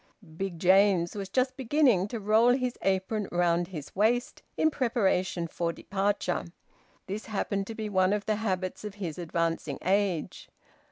[0.35, 5.71] Big James was just beginning to roll his apron round his waist, in preparation for
[5.71, 6.45] departure.
[7.05, 10.49] This happened to be one of the habits of his advancing age.